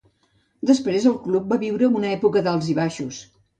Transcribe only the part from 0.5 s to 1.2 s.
Després, el